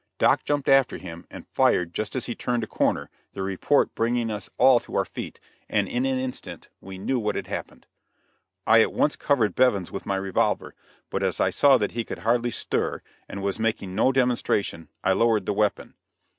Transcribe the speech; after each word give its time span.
Doc 0.17 0.43
jumped 0.43 0.67
after 0.67 0.97
him, 0.97 1.27
and 1.29 1.47
fired 1.49 1.93
just 1.93 2.15
as 2.15 2.25
he 2.25 2.33
turned 2.33 2.63
a 2.63 2.65
corner, 2.65 3.11
the 3.33 3.43
report 3.43 3.93
bringing 3.93 4.31
us 4.31 4.49
all 4.57 4.79
to 4.79 4.95
our 4.95 5.05
feet, 5.05 5.39
and 5.69 5.87
in 5.87 6.07
an 6.07 6.17
instant 6.17 6.69
we 6.79 6.97
knew 6.97 7.19
what 7.19 7.35
had 7.35 7.45
happened. 7.45 7.85
I 8.65 8.81
at 8.81 8.93
once 8.93 9.15
covered 9.15 9.53
Bevins 9.53 9.91
with 9.91 10.07
my 10.07 10.15
revolver, 10.15 10.73
but 11.11 11.21
as 11.21 11.39
I 11.39 11.51
saw 11.51 11.77
that 11.77 11.91
he 11.91 12.03
could 12.03 12.17
hardly 12.25 12.49
stir, 12.49 13.01
and 13.29 13.43
was 13.43 13.59
making 13.59 13.93
no 13.93 14.11
demonstration, 14.11 14.89
I 15.03 15.13
lowered 15.13 15.45
the 15.45 15.53
weapon. 15.53 15.93